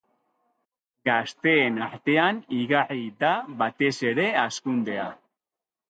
Gazteen 1.09 1.77
artean 1.89 2.41
igarri 2.63 3.07
da 3.27 3.33
batez 3.63 3.95
ere 4.15 4.31
hazkundea. 4.47 5.11